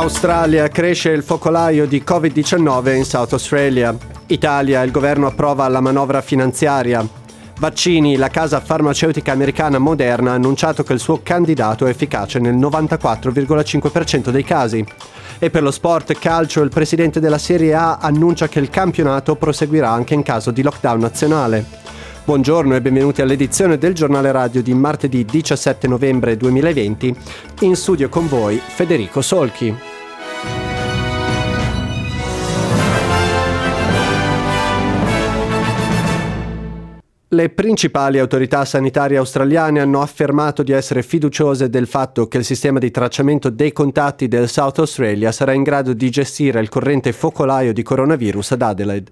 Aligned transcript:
Australia 0.00 0.68
cresce 0.68 1.10
il 1.10 1.24
focolaio 1.24 1.84
di 1.84 2.04
Covid-19 2.06 2.94
in 2.94 3.04
South 3.04 3.32
Australia. 3.32 3.94
Italia, 4.26 4.84
il 4.84 4.92
governo 4.92 5.26
approva 5.26 5.66
la 5.66 5.80
manovra 5.80 6.20
finanziaria. 6.20 7.04
Vaccini, 7.58 8.14
la 8.14 8.28
casa 8.28 8.60
farmaceutica 8.60 9.32
americana 9.32 9.78
Moderna 9.78 10.30
ha 10.30 10.34
annunciato 10.34 10.84
che 10.84 10.92
il 10.92 11.00
suo 11.00 11.18
candidato 11.20 11.84
è 11.84 11.90
efficace 11.90 12.38
nel 12.38 12.54
94,5% 12.54 14.30
dei 14.30 14.44
casi. 14.44 14.86
E 15.40 15.50
per 15.50 15.64
lo 15.64 15.72
sport 15.72 16.16
calcio, 16.16 16.62
il 16.62 16.70
presidente 16.70 17.18
della 17.18 17.36
Serie 17.36 17.74
A 17.74 17.96
annuncia 17.96 18.46
che 18.46 18.60
il 18.60 18.70
campionato 18.70 19.34
proseguirà 19.34 19.90
anche 19.90 20.14
in 20.14 20.22
caso 20.22 20.52
di 20.52 20.62
lockdown 20.62 21.00
nazionale. 21.00 21.66
Buongiorno 22.24 22.76
e 22.76 22.80
benvenuti 22.80 23.20
all'edizione 23.20 23.78
del 23.78 23.94
giornale 23.94 24.30
radio 24.30 24.62
di 24.62 24.74
martedì 24.74 25.24
17 25.24 25.88
novembre 25.88 26.36
2020. 26.36 27.16
In 27.60 27.74
studio 27.74 28.08
con 28.08 28.28
voi 28.28 28.60
Federico 28.64 29.22
Solchi. 29.22 29.87
Le 37.30 37.50
principali 37.50 38.18
autorità 38.18 38.64
sanitarie 38.64 39.18
australiane 39.18 39.80
hanno 39.80 40.00
affermato 40.00 40.62
di 40.62 40.72
essere 40.72 41.02
fiduciose 41.02 41.68
del 41.68 41.86
fatto 41.86 42.26
che 42.26 42.38
il 42.38 42.44
sistema 42.44 42.78
di 42.78 42.90
tracciamento 42.90 43.50
dei 43.50 43.70
contatti 43.70 44.28
del 44.28 44.48
South 44.48 44.78
Australia 44.78 45.30
sarà 45.30 45.52
in 45.52 45.62
grado 45.62 45.92
di 45.92 46.08
gestire 46.08 46.58
il 46.58 46.70
corrente 46.70 47.12
focolaio 47.12 47.74
di 47.74 47.82
coronavirus 47.82 48.52
ad 48.52 48.62
Adelaide. 48.62 49.10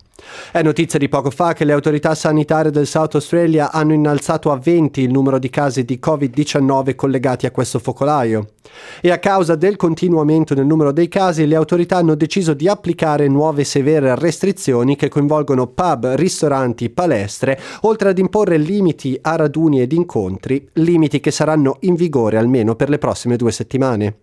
È 0.50 0.62
notizia 0.62 0.98
di 0.98 1.08
poco 1.08 1.30
fa 1.30 1.52
che 1.52 1.64
le 1.64 1.72
autorità 1.72 2.14
sanitarie 2.14 2.70
del 2.70 2.86
South 2.86 3.16
Australia 3.16 3.70
hanno 3.70 3.92
innalzato 3.92 4.50
a 4.50 4.56
20 4.56 5.02
il 5.02 5.10
numero 5.10 5.38
di 5.38 5.50
casi 5.50 5.84
di 5.84 6.00
Covid-19 6.02 6.94
collegati 6.94 7.44
a 7.44 7.50
questo 7.50 7.78
focolaio. 7.78 8.52
E 9.00 9.10
a 9.10 9.18
causa 9.18 9.54
del 9.54 9.76
continuo 9.76 10.20
aumento 10.20 10.54
nel 10.54 10.64
numero 10.64 10.92
dei 10.92 11.08
casi, 11.08 11.46
le 11.46 11.54
autorità 11.54 11.98
hanno 11.98 12.14
deciso 12.14 12.54
di 12.54 12.66
applicare 12.66 13.28
nuove 13.28 13.64
severe 13.64 14.14
restrizioni 14.14 14.96
che 14.96 15.08
coinvolgono 15.08 15.66
pub, 15.66 16.14
ristoranti, 16.14 16.88
palestre, 16.88 17.60
oltre 17.82 18.08
ad 18.08 18.18
imporre 18.18 18.56
limiti 18.56 19.18
a 19.20 19.36
raduni 19.36 19.80
ed 19.80 19.92
incontri, 19.92 20.66
limiti 20.74 21.20
che 21.20 21.30
saranno 21.30 21.76
in 21.80 21.94
vigore 21.94 22.38
almeno 22.38 22.74
per 22.74 22.88
le 22.88 22.98
prossime 22.98 23.36
due 23.36 23.52
settimane. 23.52 24.16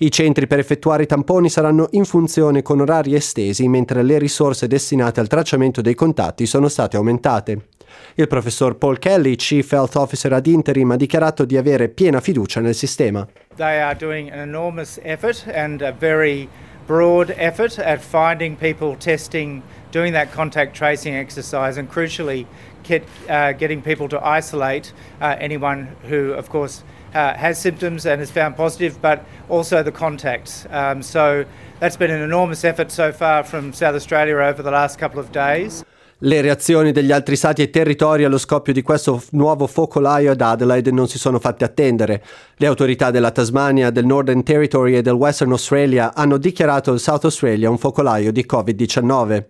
I 0.00 0.12
centri 0.12 0.46
per 0.46 0.60
effettuare 0.60 1.02
i 1.02 1.06
tamponi 1.06 1.48
saranno 1.48 1.88
in 1.90 2.04
funzione 2.04 2.62
con 2.62 2.78
orari 2.78 3.14
estesi, 3.14 3.66
mentre 3.66 4.04
le 4.04 4.18
risorse 4.18 4.68
destinate 4.68 5.18
al 5.18 5.26
tracciamento 5.26 5.80
dei 5.80 5.96
contatti 5.96 6.46
sono 6.46 6.68
state 6.68 6.96
aumentate. 6.96 7.66
Il 8.14 8.28
professor 8.28 8.76
Paul 8.76 9.00
Kelly, 9.00 9.34
Chief 9.34 9.68
Health 9.72 9.96
Officer 9.96 10.32
ad 10.32 10.46
interim, 10.46 10.92
ha 10.92 10.96
dichiarato 10.96 11.44
di 11.44 11.56
avere 11.56 11.88
piena 11.88 12.20
fiducia 12.20 12.60
nel 12.60 12.76
sistema. 12.76 13.26
They 13.56 13.80
are 13.80 13.96
doing 13.98 14.30
an 14.30 14.38
enormous 14.38 15.00
effort 15.02 15.44
and 15.52 15.82
a 15.82 15.90
very 15.90 16.48
broad 16.86 17.34
effort 17.36 17.80
at 17.80 17.98
finding 17.98 18.56
people 18.56 18.96
testing, 18.96 19.62
doing 19.90 20.12
that 20.12 20.32
contact 20.32 20.76
tracing 20.76 21.16
exercise, 21.16 21.76
and 21.76 21.90
crucially, 21.90 22.46
get, 22.84 23.02
uh, 23.28 23.52
getting 23.52 23.82
people 23.82 24.06
to 24.06 24.20
isolate 24.22 24.92
uh, 25.20 25.34
anyone 25.40 25.88
who, 26.08 26.34
of 26.34 26.50
course, 26.50 26.84
uh, 27.14 27.34
has 27.34 27.58
symptoms 27.58 28.06
and 28.06 28.20
is 28.20 28.30
found 28.30 28.56
positive, 28.56 29.00
but 29.00 29.24
also 29.48 29.82
the 29.82 29.92
contacts. 29.92 30.66
Um, 30.70 31.02
so 31.02 31.44
that's 31.80 31.96
been 31.96 32.10
an 32.10 32.22
enormous 32.22 32.64
effort 32.64 32.90
so 32.90 33.12
far 33.12 33.44
from 33.44 33.72
South 33.72 33.94
Australia 33.94 34.36
over 34.36 34.62
the 34.62 34.70
last 34.70 34.98
couple 34.98 35.20
of 35.20 35.30
days. 35.32 35.84
Le 36.22 36.40
reazioni 36.40 36.90
degli 36.90 37.12
altri 37.12 37.36
stati 37.36 37.62
e 37.62 37.70
territori 37.70 38.24
allo 38.24 38.38
scoppio 38.38 38.72
di 38.72 38.82
questo 38.82 39.22
nuovo 39.30 39.68
focolaio 39.68 40.32
ad 40.32 40.40
Adelaide 40.40 40.90
non 40.90 41.06
si 41.06 41.16
sono 41.16 41.38
fatte 41.38 41.64
attendere. 41.64 42.24
Le 42.56 42.66
autorità 42.66 43.12
della 43.12 43.30
Tasmania, 43.30 43.90
del 43.90 44.04
Northern 44.04 44.42
Territory 44.42 44.96
e 44.96 45.02
del 45.02 45.12
Western 45.12 45.52
Australia 45.52 46.12
hanno 46.14 46.36
dichiarato 46.36 46.92
il 46.92 46.98
South 46.98 47.22
Australia 47.22 47.70
un 47.70 47.78
focolaio 47.78 48.32
di 48.32 48.44
Covid-19. 48.50 49.44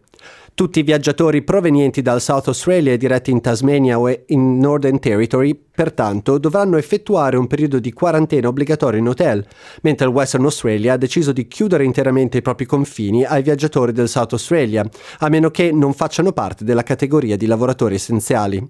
Tutti 0.55 0.81
i 0.81 0.83
viaggiatori 0.83 1.43
provenienti 1.43 2.03
dal 2.03 2.21
South 2.21 2.49
Australia 2.49 2.97
diretti 2.97 3.31
in 3.31 3.41
Tasmania 3.41 3.99
o 3.99 4.11
in 4.27 4.59
Northern 4.59 4.99
Territory, 4.99 5.55
pertanto, 5.55 6.39
dovranno 6.39 6.77
effettuare 6.77 7.37
un 7.37 7.47
periodo 7.47 7.79
di 7.79 7.93
quarantena 7.93 8.49
obbligatorio 8.49 8.99
in 8.99 9.09
hotel, 9.09 9.47
mentre 9.83 10.07
il 10.07 10.13
Western 10.13 10.45
Australia 10.45 10.95
ha 10.95 10.97
deciso 10.97 11.31
di 11.31 11.47
chiudere 11.47 11.85
interamente 11.85 12.39
i 12.39 12.43
propri 12.43 12.67
confini 12.67 13.25
ai 13.25 13.43
viaggiatori 13.43 13.93
del 13.93 14.09
South 14.09 14.33
Australia, 14.33 14.85
a 15.19 15.29
meno 15.29 15.51
che 15.51 15.71
non 15.71 15.93
facciano 15.93 16.33
parte 16.33 16.65
della 16.65 16.83
categoria 16.83 17.37
di 17.37 17.47
lavoratori 17.47 17.95
essenziali. 17.95 18.69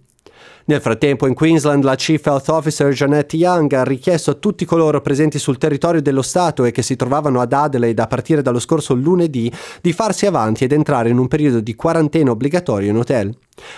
Nel 0.67 0.81
frattempo 0.81 1.27
in 1.27 1.35
Queensland 1.35 1.83
la 1.83 1.95
Chief 1.95 2.25
Health 2.25 2.49
Officer 2.49 2.93
Janet 2.93 3.33
Young 3.35 3.73
ha 3.73 3.85
richiesto 3.85 4.33
a 4.33 4.35
tutti 4.35 4.65
coloro 4.65 5.01
presenti 5.01 5.39
sul 5.39 5.59
territorio 5.59 6.03
dello 6.03 6.23
Stato 6.23 6.65
e 6.65 6.73
che 6.73 6.83
si 6.83 6.97
trovavano 6.97 7.41
ad 7.41 7.53
Adelaide 7.53 8.03
a 8.03 8.07
partire 8.07 8.43
dallo 8.43 8.59
scorso 8.59 8.95
lunedì 8.95 9.51
di 9.81 9.93
farsi 9.93 10.27
avanti 10.27 10.65
ed 10.65 10.73
entrare 10.73 11.09
in 11.09 11.19
un 11.19 11.29
periodo 11.29 11.61
di 11.61 11.75
quarantena 11.75 12.31
obbligatorio 12.31 12.91
in 12.91 12.97
hotel. 12.97 13.35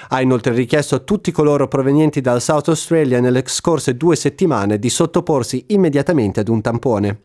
Ha 0.09 0.21
inoltre 0.21 0.53
richiesto 0.53 0.97
a 0.97 1.01
tutti 1.01 1.31
coloro 1.31 1.69
provenienti 1.69 2.21
dal 2.21 2.43
South 2.43 2.69
Australia 2.69 3.21
nelle 3.21 3.43
scorse 3.47 3.97
due 3.97 4.17
settimane 4.17 4.79
di 4.79 4.91
sottoporsi 4.91 5.65
immediatamente 5.69 6.41
ad 6.41 6.49
un 6.49 6.61
tampone. 6.61 7.21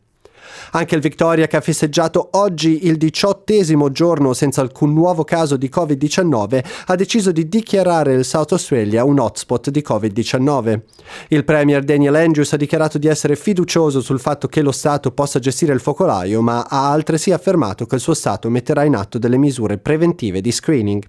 Anche 0.72 0.96
il 0.96 1.02
Victoria, 1.02 1.48
che 1.48 1.58
ha 1.58 1.62
festeggiato 1.62 2.30
oggi 2.32 2.88
il 2.88 2.98
diciottesimo 2.98 3.92
giorno 3.92 4.34
senza 4.34 4.62
alcun 4.62 4.94
nuovo 4.94 5.24
caso 5.24 5.58
di 5.58 5.70
Covid-19, 5.74 6.66
ha 6.88 6.96
deciso 6.96 7.32
di 7.32 7.48
dichiarare 7.48 8.14
il 8.14 8.26
South 8.26 8.52
Australia 8.52 9.04
un 9.04 9.20
hotspot 9.20 9.70
di 9.70 9.84
Covid-19. 9.88 10.80
Il 11.30 11.46
Premier 11.46 11.84
Daniel 11.84 12.16
Andrews 12.16 12.54
ha 12.54 12.58
dichiarato 12.58 12.98
di 12.98 13.08
essere 13.08 13.36
fiducioso 13.36 14.02
sul 14.02 14.20
fatto 14.20 14.48
che 14.48 14.62
lo 14.62 14.72
Stato 14.72 15.12
possa 15.12 15.40
gestire 15.40 15.74
il 15.74 15.80
focolaio, 15.80 16.42
ma 16.42 16.66
ha 16.68 16.92
altresì 16.92 17.32
affermato 17.32 17.86
che 17.86 17.96
il 17.96 18.02
suo 18.02 18.14
Stato 18.14 18.50
metterà 18.50 18.84
in 18.84 18.96
atto 18.96 19.18
delle 19.18 19.38
misure 19.38 19.78
preventive 19.78 20.42
di 20.42 20.52
screening. 20.52 21.04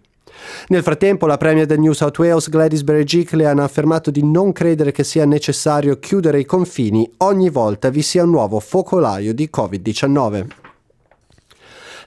Nel 0.69 0.83
frattempo, 0.83 1.27
la 1.27 1.37
Premier 1.37 1.67
del 1.67 1.79
New 1.79 1.93
South 1.93 2.19
Wales 2.19 2.49
Gladys 2.49 2.83
Berejiklian 2.83 3.59
ha 3.59 3.65
affermato 3.65 4.11
di 4.11 4.25
non 4.25 4.53
credere 4.53 4.93
che 4.93 5.05
sia 5.05 5.25
necessario 5.25 5.99
chiudere 5.99 6.41
i 6.41 6.45
confini 6.45 7.11
ogni 7.19 7.51
volta 7.51 7.89
vi 7.89 8.03
sia 8.03 8.25
un 8.25 8.31
nuovo 8.31 8.61
focolaio 8.61 9.33
di 9.35 9.51
Covid-19. 9.55 10.65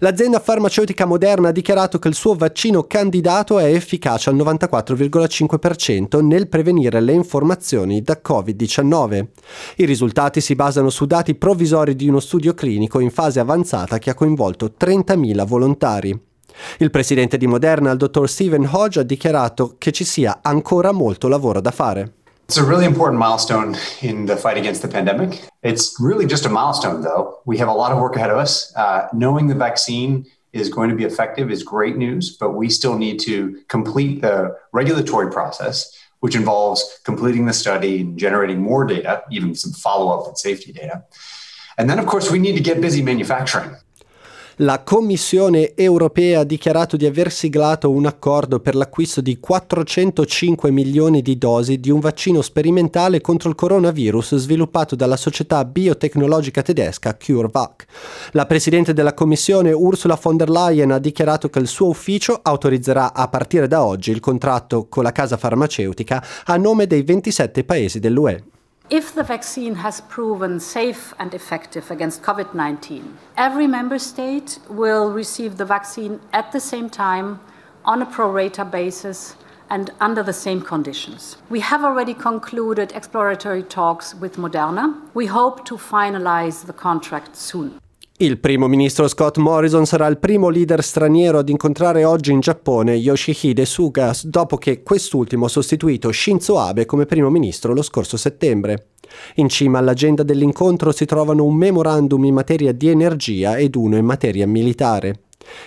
L'azienda 0.02 0.40
farmaceutica 0.40 1.06
Moderna 1.06 1.50
ha 1.50 1.52
dichiarato 1.52 2.00
che 2.00 2.08
il 2.08 2.14
suo 2.14 2.34
vaccino 2.34 2.84
candidato 2.84 3.60
è 3.60 3.66
efficace 3.66 4.30
al 4.30 4.38
94,5% 4.38 6.24
nel 6.24 6.48
prevenire 6.48 7.02
le 7.02 7.12
informazioni 7.12 8.02
da 8.02 8.22
Covid-19. 8.26 9.26
I 9.76 9.86
risultati 9.86 10.40
si 10.40 10.56
basano 10.56 10.90
su 10.90 11.06
dati 11.06 11.36
provvisori 11.36 11.98
di 11.98 12.08
uno 12.08 12.22
studio 12.22 12.54
clinico 12.54 13.02
in 13.02 13.12
fase 13.12 13.42
avanzata 13.42 14.00
che 14.00 14.10
ha 14.10 14.14
coinvolto 14.14 14.74
30.000 14.80 15.46
volontari. 15.46 16.29
Il 16.80 16.90
presidente 16.90 17.38
di 17.38 17.47
Moderna, 17.47 17.92
il 17.92 17.97
dottor 17.97 18.30
Stephen 18.30 18.68
Hodge, 18.72 19.00
ha 19.00 19.03
dichiarato 19.03 19.75
che 19.78 19.92
ci 19.92 20.03
sia 20.03 20.40
ancora 20.42 20.92
molto 20.92 21.28
lavoro 21.28 21.62
da 21.62 21.72
fare. 21.72 22.14
It's 22.46 22.58
a 22.58 22.64
really 22.64 22.86
important 22.86 23.20
milestone 23.22 23.78
in 24.02 24.25
the 24.25 24.36
fight 24.36 24.58
against 24.58 24.81
the 24.81 24.88
pandemic. 24.88 25.48
It's 25.62 26.00
really 26.00 26.25
just 26.25 26.46
a 26.46 26.50
milestone, 26.50 27.02
though. 27.02 27.42
We 27.46 27.59
have 27.59 27.69
a 27.69 27.75
lot 27.75 27.92
of 27.92 28.00
work 28.00 28.16
ahead 28.16 28.31
of 28.31 28.40
us. 28.40 28.74
Uh, 28.75 29.07
knowing 29.13 29.48
the 29.48 29.56
vaccine 29.56 30.25
is 30.51 30.68
going 30.68 30.89
to 30.89 30.95
be 30.95 31.04
effective 31.04 31.51
is 31.51 31.62
great 31.62 31.95
news, 31.95 32.36
but 32.36 32.56
we 32.56 32.69
still 32.69 32.98
need 32.98 33.19
to 33.19 33.62
complete 33.68 34.22
the 34.22 34.56
regulatory 34.74 35.30
process, 35.30 35.95
which 36.22 36.36
involves 36.36 36.84
completing 37.04 37.45
the 37.45 37.54
study 37.54 38.01
and 38.01 38.18
generating 38.18 38.60
more 38.60 38.84
data, 38.84 39.22
even 39.30 39.54
some 39.54 39.72
follow 39.72 40.10
up 40.10 40.28
and 40.28 40.36
safety 40.36 40.72
data. 40.72 41.04
And 41.78 41.88
then, 41.88 42.00
of 42.00 42.07
course, 42.07 42.31
we 42.31 42.39
need 42.39 42.56
to 42.56 42.63
get 42.63 42.81
busy 42.81 43.04
manufacturing. 43.04 43.75
La 44.62 44.84
Commissione 44.84 45.74
europea 45.74 46.42
ha 46.42 46.44
dichiarato 46.44 46.98
di 46.98 47.06
aver 47.06 47.32
siglato 47.32 47.90
un 47.90 48.06
accordo 48.06 48.60
per 48.60 48.76
l'acquisto 48.76 49.22
di 49.22 49.40
405 49.40 50.70
milioni 50.70 51.22
di 51.22 51.38
dosi 51.38 51.80
di 51.80 51.90
un 51.90 52.02
vaccino 52.02 52.42
sperimentale 52.42 53.22
contro 53.22 53.48
il 53.48 53.56
coronavirus 53.56 54.36
sviluppato 54.36 54.98
dalla 54.98 55.16
società 55.16 55.64
biotecnologica 55.64 56.62
tedesca 56.62 57.16
CureVac. 57.16 57.86
La 58.32 58.46
Presidente 58.46 58.92
della 58.92 59.14
Commissione 59.14 59.72
Ursula 59.72 60.20
von 60.22 60.36
der 60.36 60.50
Leyen 60.50 60.92
ha 60.92 61.00
dichiarato 61.00 61.50
che 61.50 61.60
il 61.60 61.68
suo 61.68 61.88
ufficio 61.88 62.38
autorizzerà 62.42 63.14
a 63.14 63.30
partire 63.30 63.68
da 63.68 63.86
oggi 63.86 64.12
il 64.12 64.20
contratto 64.20 64.88
con 64.90 65.04
la 65.04 65.14
casa 65.14 65.38
farmaceutica 65.38 66.22
a 66.46 66.58
nome 66.58 66.86
dei 66.86 67.04
27 67.04 67.64
paesi 67.64 68.00
dell'UE. 68.00 68.44
If 68.89 69.13
the 69.13 69.21
vaccine 69.21 69.75
has 69.75 70.01
proven 70.01 70.59
safe 70.59 71.13
and 71.19 71.31
effective 71.36 71.91
against 71.91 72.24
COVID 72.24 72.56
19, 72.56 73.19
every 73.38 73.68
member 73.68 74.00
state 74.00 74.57
will 74.68 75.12
receive 75.12 75.57
the 75.57 75.65
vaccine 75.65 76.19
at 76.33 76.51
the 76.51 76.59
same 76.59 76.89
time 76.89 77.39
on 77.86 78.01
a 78.01 78.07
pro 78.07 78.31
rata 78.31 78.65
basis 78.65 79.36
and 79.69 79.91
under 80.01 80.24
the 80.24 80.33
same 80.33 80.63
conditions. 80.63 81.38
We 81.51 81.59
have 81.59 81.83
already 81.83 82.15
concluded 82.15 82.91
exploratory 82.94 83.62
talks 83.62 84.15
with 84.15 84.38
Moderna. 84.38 85.00
We 85.13 85.27
hope 85.27 85.65
to 85.65 85.75
finalize 85.77 86.65
the 86.65 86.74
contract 86.74 87.36
soon. 87.36 87.80
Il 88.21 88.38
primo 88.38 88.68
ministro 88.68 89.07
Scott 89.07 89.38
Morrison 89.38 89.86
sarà 89.86 90.06
il 90.07 90.18
primo 90.18 90.50
leader 90.50 90.83
straniero 90.83 91.38
ad 91.38 91.48
incontrare 91.48 92.04
oggi 92.04 92.33
in 92.33 92.42
Giappone 92.42 92.95
Yoshihide 92.95 93.63
Suga 93.63 94.13
dopo 94.24 94.57
che 94.57 94.83
quest'ultimo 94.83 95.45
ha 95.45 95.48
sostituito 95.48 96.12
Shinzo 96.12 96.60
Abe 96.60 96.86
come 96.86 97.06
primo 97.06 97.30
ministro 97.30 97.74
lo 97.74 97.81
scorso 97.81 98.18
settembre. 98.18 98.88
In 99.36 99.48
cima 99.48 99.77
all'agenda 99.77 100.24
dell'incontro 100.24 100.92
si 100.92 101.06
trovano 101.06 101.45
un 101.45 101.56
memorandum 101.56 102.25
in 102.25 102.33
materia 102.33 102.74
di 102.74 102.89
energia 102.89 103.56
ed 103.56 103.77
uno 103.77 103.95
in 103.95 104.04
materia 104.04 104.45
militare. 104.45 105.22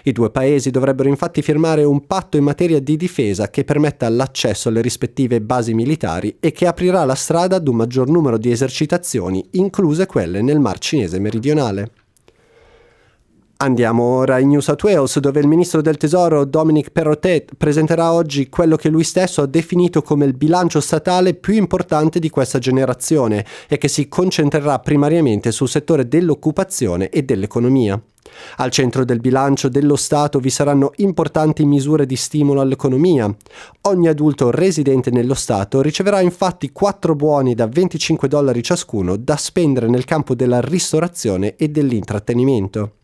I 0.05 0.13
due 0.13 0.29
paesi 0.29 0.71
dovrebbero 0.71 1.09
infatti 1.09 1.41
firmare 1.41 1.85
un 1.85 2.07
patto 2.07 2.37
in 2.37 2.45
materia 2.45 2.81
di 2.81 2.99
difesa 2.99 3.49
che 3.49 3.65
permetta 3.65 4.11
l'accesso 4.11 4.69
alle 4.69 4.83
rispettive 4.83 5.41
basi 5.41 5.73
militari 5.73 6.37
e 6.39 6.53
che 6.53 6.67
aprirà 6.67 7.07
la 7.07 7.15
strada 7.15 7.57
ad 7.57 7.67
un 7.67 7.77
maggior 7.77 8.11
numero 8.11 8.37
di 8.37 8.51
esercitazioni, 8.51 9.43
incluse 9.53 10.05
quelle 10.05 10.43
nel 10.43 10.61
Mar 10.61 10.79
Cinese 10.79 11.19
meridionale. 11.19 11.93
Andiamo 13.63 14.03
ora 14.03 14.41
in 14.41 14.49
New 14.49 14.59
South 14.59 14.83
Wales, 14.83 15.21
dove 15.21 15.39
il 15.39 15.47
ministro 15.47 15.81
del 15.83 15.97
Tesoro 15.97 16.45
Dominic 16.45 16.91
Perrottet 16.91 17.53
presenterà 17.57 18.13
oggi 18.13 18.49
quello 18.49 18.75
che 18.75 18.89
lui 18.89 19.05
stesso 19.05 19.41
ha 19.41 19.47
definito 19.47 20.03
come 20.03 20.25
il 20.25 20.35
bilancio 20.35 20.81
statale 20.81 21.35
più 21.35 21.55
importante 21.55 22.19
di 22.19 22.29
questa 22.29 22.59
generazione 22.59 23.47
e 23.69 23.79
che 23.79 23.87
si 23.87 24.09
concentrerà 24.09 24.81
primariamente 24.81 25.53
sul 25.53 25.69
settore 25.69 26.09
dell'occupazione 26.09 27.09
e 27.09 27.23
dell'economia. 27.23 28.03
Al 28.57 28.73
centro 28.73 29.05
del 29.05 29.21
bilancio 29.21 29.69
dello 29.69 29.95
Stato 29.95 30.41
vi 30.41 30.51
saranno 30.51 30.91
importanti 30.97 31.65
misure 31.65 32.05
di 32.05 32.17
stimolo 32.17 32.61
all'economia. 32.61 33.33
Ogni 33.83 34.09
adulto 34.09 34.51
residente 34.51 35.13
nello 35.13 35.35
Stato 35.35 35.81
riceverà 35.83 36.21
infatti 36.21 36.73
4 36.73 37.15
buoni 37.15 37.55
da 37.55 37.69
25 37.69 38.27
dollari 38.27 38.61
ciascuno 38.61 39.15
da 39.15 39.37
spendere 39.37 39.87
nel 39.87 40.05
campo 40.05 40.35
della 40.35 40.61
ristorazione 40.61 41.55
e 41.55 41.69
dell'intrattenimento. 41.69 42.95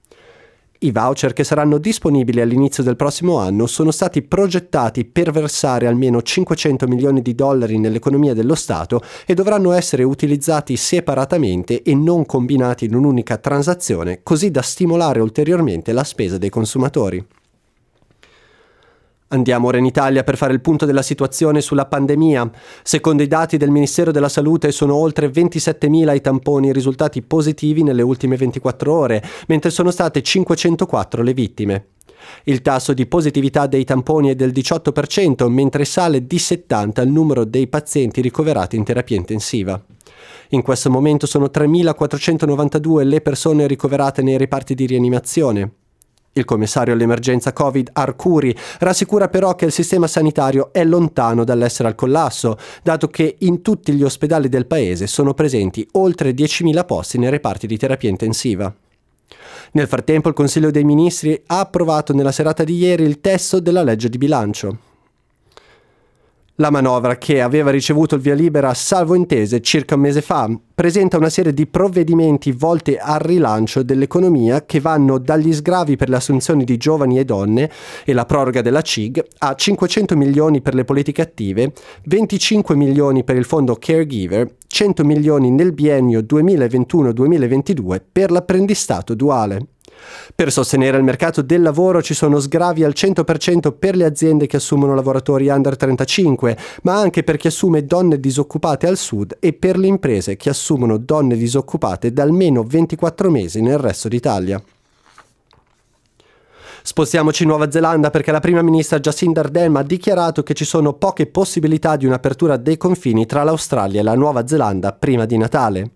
I 0.81 0.93
voucher 0.93 1.33
che 1.33 1.43
saranno 1.43 1.79
disponibili 1.79 2.41
all'inizio 2.41 2.85
del 2.85 2.95
prossimo 2.95 3.39
anno 3.39 3.67
sono 3.67 3.91
stati 3.91 4.23
progettati 4.23 5.05
per 5.05 5.33
versare 5.33 5.89
almeno 5.89 6.23
500 6.23 6.87
milioni 6.87 7.21
di 7.21 7.35
dollari 7.35 7.81
nell'economia 7.81 8.33
dello 8.33 8.55
Stato 8.55 9.03
e 9.27 9.35
dovranno 9.35 9.73
essere 9.73 10.05
utilizzati 10.05 10.77
separatamente 10.77 11.83
e 11.83 11.97
non 11.97 12.25
combinati 12.27 12.85
in 12.85 12.95
un'unica 12.95 13.39
transazione, 13.39 14.21
così 14.23 14.53
da 14.53 14.63
stimolare 14.63 15.21
ulteriormente 15.21 15.91
la 15.91 16.05
spesa 16.05 16.39
dei 16.39 16.49
consumatori. 16.49 17.27
Andiamo 19.31 19.67
ora 19.67 19.77
in 19.77 19.85
Italia 19.85 20.25
per 20.25 20.39
fare 20.39 20.55
il 20.55 20.63
punto 20.63 20.87
della 20.87 21.03
situazione 21.03 21.61
sulla 21.61 21.85
pandemia. 21.85 22.51
Secondo 22.83 23.23
i 23.23 23.27
dati 23.27 23.59
del 23.59 23.69
Ministero 23.69 24.11
della 24.11 24.31
Salute 24.31 24.73
sono 24.73 24.95
oltre 24.95 25.29
27.000 25.29 26.15
i 26.15 26.21
tamponi 26.23 26.73
risultati 26.73 27.21
positivi 27.21 27.83
nelle 27.83 28.01
ultime 28.01 28.37
24 28.37 28.95
ore, 28.95 29.23
mentre 29.49 29.69
sono 29.69 29.91
state 29.91 30.23
504 30.23 31.23
le 31.23 31.35
vittime. 31.35 31.87
Il 32.45 32.63
tasso 32.63 32.95
di 32.95 33.05
positività 33.05 33.67
dei 33.67 33.85
tamponi 33.85 34.31
è 34.31 34.35
del 34.35 34.51
18%, 34.51 35.47
mentre 35.49 35.85
sale 35.85 36.27
di 36.27 36.39
70 36.39 37.03
il 37.03 37.11
numero 37.11 37.45
dei 37.45 37.67
pazienti 37.67 38.23
ricoverati 38.23 38.77
in 38.77 38.85
terapia 38.85 39.17
intensiva. 39.17 39.79
In 40.51 40.63
questo 40.63 40.91
momento 40.91 41.27
sono 41.27 41.51
3.492 41.53 43.05
le 43.05 43.21
persone 43.21 43.67
ricoverate 43.67 44.23
nei 44.23 44.39
reparti 44.39 44.75
di 44.75 44.87
rianimazione. 44.87 45.73
Il 46.39 46.45
commissario 46.45 46.95
all'emergenza 46.95 47.53
Covid 47.53 47.91
Arcuri 47.95 48.57
rassicura 48.79 49.27
però 49.27 49.57
che 49.57 49.65
il 49.65 49.73
sistema 49.73 50.07
sanitario 50.07 50.73
è 50.73 50.85
lontano 50.85 51.43
dall'essere 51.43 51.89
al 51.89 51.97
collasso, 51.97 52.57
dato 52.85 53.09
che 53.09 53.39
in 53.41 53.61
tutti 53.61 53.93
gli 53.93 54.05
ospedali 54.05 54.49
del 54.49 54.67
paese 54.67 55.09
sono 55.09 55.35
presenti 55.35 55.85
oltre 55.95 56.31
10.000 56.31 56.87
posti 56.87 57.19
nei 57.19 57.31
reparti 57.31 57.67
di 57.67 57.77
terapia 57.77 58.09
intensiva. 58.09 58.73
Nel 59.73 59.89
frattempo 59.89 60.29
il 60.29 60.35
Consiglio 60.35 60.71
dei 60.71 60.85
Ministri 60.85 61.43
ha 61.47 61.59
approvato 61.59 62.15
nella 62.15 62.31
serata 62.31 62.63
di 62.63 62.77
ieri 62.77 63.03
il 63.03 63.21
testo 63.21 63.59
della 63.59 63.83
legge 63.83 64.09
di 64.09 64.17
bilancio. 64.17 64.79
La 66.61 66.71
manovra, 66.71 67.19
che 67.19 67.41
aveva 67.41 67.71
ricevuto 67.71 68.17
il 68.17 68.21
via 68.21 68.35
libera 68.35 68.75
salvo 68.75 69.15
intese 69.15 69.61
circa 69.61 69.95
un 69.95 70.01
mese 70.01 70.23
fa, 70.23 70.51
presenta 70.75 71.17
una 71.17 71.29
serie 71.29 71.55
di 71.55 71.69
provvedimenti 71.69 72.51
volti 72.51 72.97
al 73.01 73.21
rilancio 73.21 73.85
dell'economia 73.85 74.67
che 74.67 74.81
vanno 74.81 75.19
dagli 75.19 75.53
sgravi 75.53 75.95
per 75.95 76.09
le 76.09 76.17
assunzioni 76.17 76.65
di 76.65 76.77
giovani 76.77 77.21
e 77.21 77.25
donne 77.25 77.71
e 78.05 78.13
la 78.13 78.25
proroga 78.25 78.61
della 78.61 78.83
CIG 78.83 79.25
a 79.39 79.55
500 79.55 80.17
milioni 80.17 80.61
per 80.61 80.75
le 80.75 80.85
politiche 80.85 81.23
attive, 81.23 81.75
25 82.07 82.75
milioni 82.75 83.23
per 83.23 83.37
il 83.37 83.45
fondo 83.45 83.77
Caregiver, 83.77 84.57
100 84.67 85.05
milioni 85.05 85.53
nel 85.53 85.73
biennio 85.73 86.23
2021-2022 86.23 88.01
per 88.11 88.33
l'apprendistato 88.33 89.15
duale. 89.15 89.78
Per 90.35 90.53
sostenere 90.53 90.97
il 90.97 91.05
mercato 91.05 91.43
del 91.43 91.63
lavoro 91.63 92.03
ci 92.03 92.15
sono 92.15 92.39
sgravi 92.41 92.85
al 92.85 92.93
100% 92.95 93.75
per 93.79 93.97
le 93.97 94.05
aziende 94.05 94.47
che 94.47 94.57
assumono 94.57 94.95
lavoratori 94.95 95.49
under 95.49 95.77
35, 95.77 96.57
ma 96.83 96.99
anche 96.99 97.23
per 97.23 97.37
chi 97.37 97.47
assume 97.47 97.85
donne 97.85 98.21
disoccupate 98.21 98.87
al 98.87 98.97
sud 98.97 99.37
e 99.41 99.53
per 99.53 99.79
le 99.79 99.87
imprese 99.87 100.37
che 100.37 100.51
assumono 100.51 100.97
donne 100.97 101.37
disoccupate 101.37 102.13
da 102.13 102.23
almeno 102.23 102.63
24 102.63 103.31
mesi 103.31 103.61
nel 103.61 103.79
resto 103.79 104.09
d'Italia. 104.09 104.63
Spostiamoci 106.89 107.43
in 107.43 107.51
Nuova 107.51 107.71
Zelanda 107.71 108.09
perché 108.09 108.33
la 108.33 108.41
prima 108.41 108.63
ministra 108.63 108.99
Jacinda 108.99 109.41
Ardern 109.41 109.77
ha 109.77 109.83
dichiarato 109.83 110.43
che 110.43 110.55
ci 110.55 110.65
sono 110.65 110.95
poche 110.95 111.27
possibilità 111.27 111.97
di 111.97 112.07
un'apertura 112.07 112.57
dei 112.57 112.79
confini 112.79 113.27
tra 113.27 113.43
l'Australia 113.43 114.01
e 114.01 114.03
la 114.03 114.15
Nuova 114.15 114.47
Zelanda 114.47 114.95
prima 114.95 115.27
di 115.27 115.37
Natale. 115.37 115.91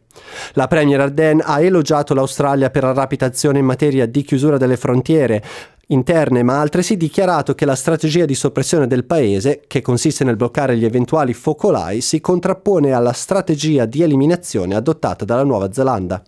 La 0.53 0.67
Premier 0.67 1.01
Ardern 1.01 1.41
ha 1.43 1.63
elogiato 1.63 2.13
l'Australia 2.13 2.69
per 2.69 2.83
la 2.83 2.93
rapida 2.93 3.25
azione 3.25 3.61
in 3.61 3.65
materia 3.65 4.05
di 4.05 4.21
chiusura 4.21 4.59
delle 4.59 4.77
frontiere 4.77 5.43
interne, 5.87 6.43
ma 6.43 6.57
ha 6.57 6.61
altresì 6.61 6.99
dichiarato 6.99 7.55
che 7.55 7.65
la 7.65 7.75
strategia 7.75 8.27
di 8.27 8.35
soppressione 8.35 8.87
del 8.87 9.07
paese, 9.07 9.63
che 9.67 9.81
consiste 9.81 10.25
nel 10.25 10.37
bloccare 10.37 10.77
gli 10.77 10.85
eventuali 10.85 11.33
focolai, 11.33 12.03
si 12.03 12.21
contrappone 12.21 12.93
alla 12.93 13.15
strategia 13.15 13.87
di 13.87 14.03
eliminazione 14.03 14.75
adottata 14.75 15.25
dalla 15.25 15.43
Nuova 15.43 15.73
Zelanda. 15.73 16.23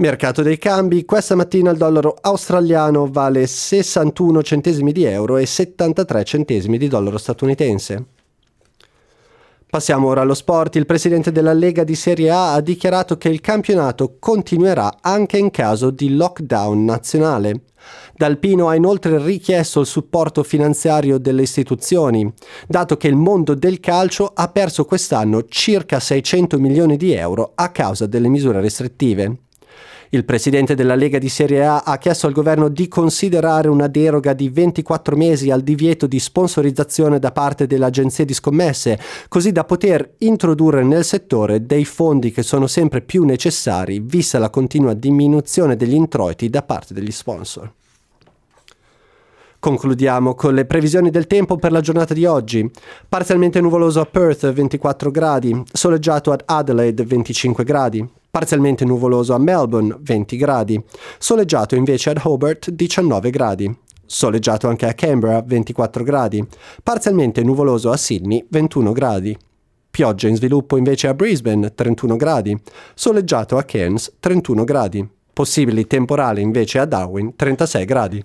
Mercato 0.00 0.40
dei 0.40 0.56
cambi, 0.56 1.04
questa 1.04 1.34
mattina 1.34 1.72
il 1.72 1.76
dollaro 1.76 2.16
australiano 2.22 3.06
vale 3.10 3.46
61 3.46 4.42
centesimi 4.42 4.92
di 4.92 5.04
euro 5.04 5.36
e 5.36 5.44
73 5.44 6.24
centesimi 6.24 6.78
di 6.78 6.88
dollaro 6.88 7.18
statunitense. 7.18 8.04
Passiamo 9.68 10.08
ora 10.08 10.22
allo 10.22 10.32
sport. 10.32 10.76
Il 10.76 10.86
presidente 10.86 11.32
della 11.32 11.52
Lega 11.52 11.84
di 11.84 11.94
Serie 11.94 12.30
A 12.30 12.54
ha 12.54 12.62
dichiarato 12.62 13.18
che 13.18 13.28
il 13.28 13.42
campionato 13.42 14.16
continuerà 14.18 15.00
anche 15.02 15.36
in 15.36 15.50
caso 15.50 15.90
di 15.90 16.16
lockdown 16.16 16.82
nazionale. 16.82 17.64
Dalpino 18.16 18.68
ha 18.68 18.74
inoltre 18.74 19.22
richiesto 19.22 19.80
il 19.80 19.86
supporto 19.86 20.42
finanziario 20.42 21.18
delle 21.18 21.42
istituzioni, 21.42 22.32
dato 22.66 22.96
che 22.96 23.08
il 23.08 23.16
mondo 23.16 23.54
del 23.54 23.80
calcio 23.80 24.32
ha 24.34 24.48
perso 24.48 24.86
quest'anno 24.86 25.44
circa 25.44 26.00
600 26.00 26.58
milioni 26.58 26.96
di 26.96 27.12
euro 27.12 27.52
a 27.54 27.68
causa 27.68 28.06
delle 28.06 28.28
misure 28.28 28.62
restrittive. 28.62 29.40
Il 30.12 30.24
presidente 30.24 30.74
della 30.74 30.96
Lega 30.96 31.20
di 31.20 31.28
Serie 31.28 31.64
A 31.64 31.82
ha 31.84 31.96
chiesto 31.96 32.26
al 32.26 32.32
governo 32.32 32.66
di 32.66 32.88
considerare 32.88 33.68
una 33.68 33.86
deroga 33.86 34.32
di 34.32 34.48
24 34.48 35.14
mesi 35.14 35.52
al 35.52 35.60
divieto 35.60 36.08
di 36.08 36.18
sponsorizzazione 36.18 37.20
da 37.20 37.30
parte 37.30 37.68
delle 37.68 37.84
agenzie 37.84 38.24
di 38.24 38.34
scommesse, 38.34 38.98
così 39.28 39.52
da 39.52 39.62
poter 39.62 40.14
introdurre 40.18 40.82
nel 40.82 41.04
settore 41.04 41.64
dei 41.64 41.84
fondi 41.84 42.32
che 42.32 42.42
sono 42.42 42.66
sempre 42.66 43.02
più 43.02 43.22
necessari, 43.22 44.00
vista 44.00 44.40
la 44.40 44.50
continua 44.50 44.94
diminuzione 44.94 45.76
degli 45.76 45.94
introiti 45.94 46.50
da 46.50 46.62
parte 46.62 46.92
degli 46.92 47.12
sponsor. 47.12 47.72
Concludiamo 49.60 50.34
con 50.34 50.54
le 50.54 50.64
previsioni 50.64 51.10
del 51.10 51.28
tempo 51.28 51.56
per 51.56 51.70
la 51.70 51.80
giornata 51.80 52.14
di 52.14 52.24
oggi. 52.24 52.68
Parzialmente 53.08 53.60
nuvoloso 53.60 54.00
a 54.00 54.06
Perth 54.06 54.50
24 54.50 55.12
gradi, 55.12 55.62
soleggiato 55.70 56.32
ad 56.32 56.42
Adelaide 56.46 57.04
25 57.04 57.62
gradi, 57.62 58.18
parzialmente 58.30 58.84
nuvoloso 58.84 59.34
a 59.34 59.38
Melbourne 59.38 59.96
20 60.00 60.36
gradi, 60.36 60.82
soleggiato 61.18 61.74
invece 61.74 62.10
ad 62.10 62.20
Hobart 62.22 62.70
19 62.70 63.30
gradi, 63.30 63.76
soleggiato 64.06 64.68
anche 64.68 64.86
a 64.86 64.94
Canberra 64.94 65.42
24 65.42 66.04
gradi, 66.04 66.46
parzialmente 66.82 67.42
nuvoloso 67.42 67.90
a 67.90 67.96
Sydney 67.96 68.46
21 68.48 68.92
gradi. 68.92 69.36
Pioggia 69.90 70.28
in 70.28 70.36
sviluppo 70.36 70.76
invece 70.76 71.08
a 71.08 71.14
Brisbane 71.14 71.74
31 71.74 72.16
gradi, 72.16 72.56
soleggiato 72.94 73.56
a 73.56 73.64
Cairns 73.64 74.12
31 74.20 74.62
gradi, 74.62 75.08
possibili 75.32 75.86
temporali 75.86 76.42
invece 76.42 76.78
a 76.78 76.84
Darwin 76.84 77.34
36 77.34 77.84
gradi. 77.84 78.24